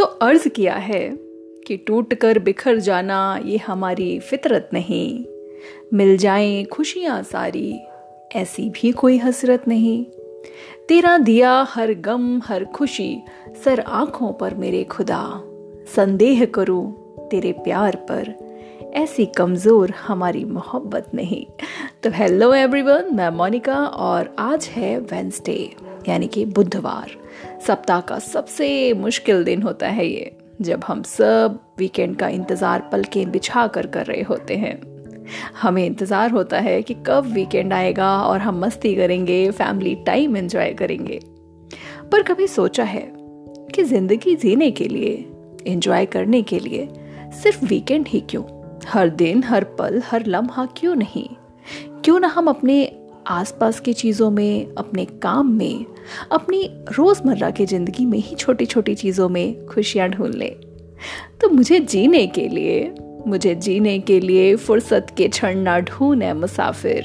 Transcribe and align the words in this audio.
तो 0.00 0.04
अर्ज़ 0.04 0.48
किया 0.48 0.74
है 0.74 1.18
कि 1.66 1.76
टूट 1.76 2.14
कर 2.14 2.38
बिखर 2.38 2.78
जाना 2.78 3.40
ये 3.44 3.56
हमारी 3.56 4.18
फितरत 4.18 4.70
नहीं। 4.72 5.24
मिल 5.94 6.16
जाएँ 6.16 6.64
खुशियाँ 6.64 7.22
सारी, 7.22 7.80
ऐसी 8.32 8.68
भी 8.70 8.92
कोई 8.92 9.18
हसरत 9.18 9.68
नहीं। 9.68 10.04
तेरा 10.88 11.18
दिया 11.18 11.66
हर 11.68 11.92
गम, 11.94 12.40
हर 12.44 12.64
खुशी 12.64 13.22
सर 13.64 13.80
आँखों 13.80 14.32
पर 14.32 14.54
मेरे 14.54 14.84
खुदा। 14.84 15.42
संदेह 15.96 16.44
करूँ 16.44 17.14
तेरे 17.28 17.52
प्यार 17.52 17.96
पर, 17.96 18.34
ऐसी 18.94 19.26
कमज़ोर 19.26 19.90
हमारी 19.90 20.44
मोहब्बत 20.44 21.10
नहीं। 21.14 21.46
तो 22.02 22.10
हेलो 22.10 22.52
एवरीवन 22.54 23.08
मैं 23.14 23.28
मोनिका 23.28 23.74
और 23.86 24.34
आज 24.38 24.66
है 24.66 24.98
वेंसडे 25.00 25.54
यानी 26.08 26.26
कि 26.26 26.44
बुधवार। 26.44 27.10
सप्ताह 27.66 28.00
का 28.00 28.18
सबसे 28.18 28.92
मुश्किल 28.92 29.42
दिन 29.44 29.62
होता 29.62 29.88
है 29.88 30.06
ये, 30.06 30.32
जब 30.60 30.84
हम 30.86 31.02
सब 31.02 31.58
वीकेंड 31.78 32.16
का 32.16 32.28
इंतज़ार 32.28 32.88
पलकें 32.92 33.30
बिछा 33.30 33.66
कर 33.66 33.86
कर 33.86 34.06
रहे 34.06 34.22
होते 34.22 34.56
हैं। 34.56 34.74
हमें 35.62 35.84
इंतज़ार 35.86 36.30
होता 36.30 36.58
है 36.58 36.80
कि 36.82 36.94
कब 37.06 37.26
वीकेंड 37.26 37.72
आएगा 37.72 38.10
और 38.18 38.38
हम 38.38 38.60
मस्ती 38.60 38.94
करेंगे 38.94 39.50
फैमिली 39.50 39.94
टाइम 40.06 40.36
एंजॉय 40.36 40.72
करेंगे। 40.72 41.20
पर 42.12 42.22
कभी 42.22 42.46
सोचा 42.46 42.84
है 42.84 43.04
कि 43.74 43.82
ज़िंदगी 43.82 44.34
जीने 44.36 44.70
के 44.70 44.84
लिए 44.84 45.12
एंजॉय 45.66 46.06
करने 46.06 46.42
के 46.42 46.58
लिए 46.58 46.88
सिर्फ़ 47.42 47.64
वीकेंड 47.64 48.08
ही 48.08 48.20
क्यों? 48.20 48.44
हर 48.88 49.08
दिन, 49.08 49.44
हर 49.44 49.64
पल, 49.78 50.02
हर 50.06 50.26
लम्हा 50.26 50.66
क्यों 50.76 50.94
नहीं? 50.94 51.28
क्यों 52.04 52.20
ना 52.20 52.28
हम 52.28 52.48
अपने 52.48 52.92
आसपास 53.26 53.80
की 53.80 53.92
चीज़ों 53.92 54.30
में, 54.30 54.74
अपने 54.74 55.04
काम 55.04 55.52
में, 55.52 55.86
अपनी 56.32 56.70
रोज़मर्रा 56.92 57.50
की 57.50 57.66
ज़िंदगी 57.66 58.06
में 58.06 58.18
ही 58.18 58.36
छोटी 58.36 58.66
छोटी 58.66 58.94
चीज़ों 58.94 59.28
में 59.28 59.66
खुशियाँ 59.66 60.08
ढूंढ 60.08 60.34
लें। 60.34 60.54
तो 61.40 61.48
मुझे 61.48 61.80
जीने 61.80 62.26
के 62.26 62.48
लिए, 62.48 62.94
मुझे 63.26 63.54
जीने 63.54 63.98
के 63.98 64.20
लिए 64.20 64.56
फुर्सत 64.56 65.06
के 65.16 65.28
क्षण 65.28 65.58
ना 65.58 65.78
ढूंढे 65.80 66.32
मुसाफिर। 66.32 67.04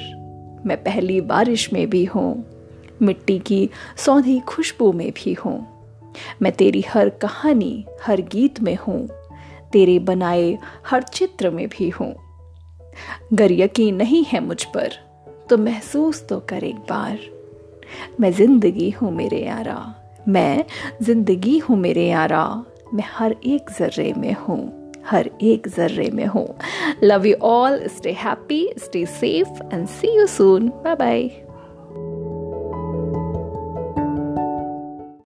मैं 0.66 0.84
पहली 0.84 1.22
बारिश 1.22 1.74
में 1.74 1.90
भी 1.90 2.06
हूँ, 2.06 2.46
मिट्टी 3.02 3.40
की 3.40 3.70
सौंधी 3.98 4.40
खुशबू 4.40 4.92
में 4.92 5.12
भी 5.12 5.34
हूँ। 5.34 5.68
मैं 6.42 6.52
तेरी 6.52 6.84
हर 6.90 7.10
कहानी, 7.10 7.86
हर 8.04 8.22
गीत 8.22 8.62
में 8.62 8.76
हूँ, 8.76 9.08
तेरे 9.72 10.00
बनाए 10.00 10.58
हर 10.88 11.04
चित्र 11.04 11.50
में 11.50 11.68
भी 11.68 11.90
हूँ। 11.90 12.25
गर 13.34 13.52
यकीन 13.52 13.96
नहीं 13.96 14.24
है 14.24 14.40
मुझ 14.40 14.64
पर 14.66 14.94
तो 15.50 15.58
महसूस 15.58 16.26
तो 16.28 16.40
कर 16.50 16.64
एक 16.64 16.76
बार। 16.90 17.20
मैं 18.20 18.32
ज़िंदगी 18.32 18.90
हूँ 18.92 19.12
मेरे 19.12 19.40
यारा, 19.40 19.96
मैं 20.28 20.64
ज़िंदगी 21.02 21.58
हूँ 21.60 21.78
मेरे 21.78 22.08
यारा। 22.08 22.46
मैं 22.94 23.04
हर 23.10 23.36
एक 23.46 23.70
जर्रे 23.80 24.14
में 24.18 24.34
हूँ, 24.38 24.92
हर 25.06 25.30
एक 25.44 25.68
जर्रे 25.68 26.10
में 26.12 26.26
हूँ। 26.26 26.48
Love 27.04 27.26
you 27.26 27.36
all 27.44 27.80
stay 27.88 28.12
happy 28.14 28.68
stay 28.78 29.06
safe 29.06 29.62
and 29.74 29.88
see 29.88 30.16
you 30.18 30.28
soon 30.28 30.68
bye 30.84 30.96
bye 30.96 31.30